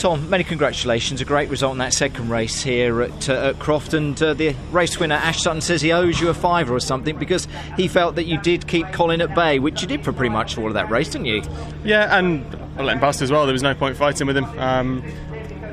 [0.00, 1.20] Tom, many congratulations.
[1.20, 3.92] A great result in that second race here at, uh, at Croft.
[3.92, 7.18] And uh, the race winner, Ash Sutton, says he owes you a fiver or something
[7.18, 10.30] because he felt that you did keep Colin at bay, which you did for pretty
[10.30, 11.42] much all of that race, didn't you?
[11.84, 12.46] Yeah, and
[12.78, 13.44] I let him bust as well.
[13.44, 14.46] There was no point fighting with him.
[14.58, 15.04] Um,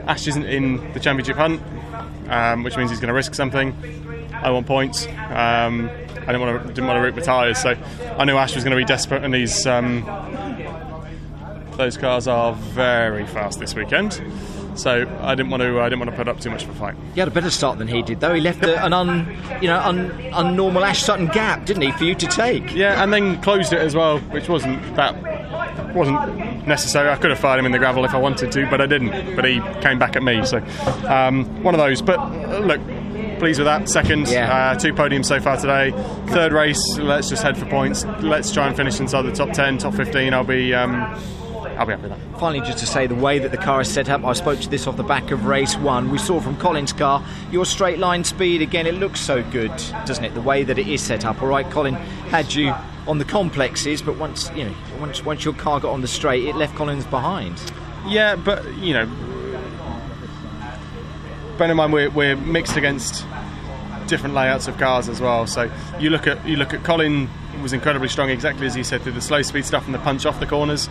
[0.10, 1.62] Ash isn't in the championship hunt,
[2.28, 3.74] um, which means he's going to risk something.
[4.34, 5.08] I want points.
[5.08, 7.78] Um, I didn't want to didn't rip my tyres, so
[8.18, 10.04] I knew Ash was going to be desperate, and he's um,
[11.78, 14.22] those cars are very fast this weekend.
[14.76, 15.80] So I didn't want to.
[15.82, 16.96] I didn't want to put up too much of a fight.
[17.16, 18.36] He had a better start than he did, though.
[18.36, 19.26] He left a, an un,
[19.60, 22.76] you know, un, unnormal Ash Sutton gap, didn't he, for you to take?
[22.76, 25.16] Yeah, and then closed it as well, which wasn't that
[25.96, 27.10] wasn't necessary.
[27.10, 29.36] I could have fired him in the gravel if I wanted to, but I didn't.
[29.36, 30.58] But he came back at me, so
[31.08, 32.04] um, one of those.
[32.04, 32.80] But uh, look,
[33.40, 33.90] pleased with that.
[33.90, 34.74] Second, Yeah.
[34.74, 35.90] uh, two podiums so far today.
[36.28, 38.06] Third race, let's just head for points.
[38.22, 40.36] Let's try and finish inside the top ten, top fifteen.
[40.36, 40.76] I'll be.
[40.76, 41.20] Um,
[41.60, 42.40] I'll be happy with that.
[42.40, 44.70] Finally, just to say the way that the car is set up, I spoke to
[44.70, 46.12] this off the back of race one.
[46.12, 48.88] We saw from Colin's car your straight line speed again.
[48.88, 49.72] It looks so good,
[50.06, 50.34] doesn't it?
[50.34, 51.42] The way that it is set up.
[51.42, 52.74] All right, Colin had you
[53.08, 56.46] on the complexes, but once you know, once once your car got on the straight,
[56.46, 57.60] it left Colin's behind.
[58.06, 59.06] Yeah, but you know,
[61.58, 63.26] bear in mind we're, we're mixed against
[64.08, 65.46] different layouts of cars as well.
[65.48, 67.30] So you look at you look at Colin
[67.62, 70.26] was incredibly strong, exactly as you said, through the slow speed stuff and the punch
[70.26, 70.88] off the corners,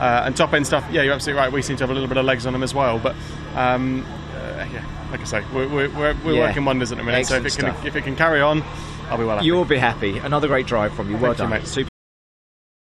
[0.00, 0.84] uh, and top end stuff.
[0.90, 1.52] Yeah, you're absolutely right.
[1.52, 3.14] We seem to have a little bit of legs on them as well, but.
[3.54, 6.40] Um, uh, yeah, like I say, we're, we're, we're, we're Yeah.
[6.46, 7.26] working wonders at the minute.
[7.26, 7.84] so if it can stuff.
[7.86, 8.62] if it can carry on,
[9.10, 9.46] I'll be well happy.
[9.46, 10.18] You'll be happy.
[10.18, 11.16] Another great drive from you.
[11.16, 11.50] Well Thank you, done.
[11.62, 11.66] mate.
[11.66, 11.88] Super